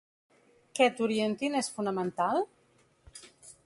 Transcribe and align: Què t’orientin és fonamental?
Què 0.79 0.87
t’orientin 0.95 1.59
és 1.61 1.71
fonamental? 1.77 2.45